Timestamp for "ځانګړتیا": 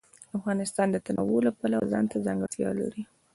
2.25-2.69